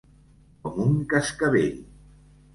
[0.63, 1.79] Com un cascavell.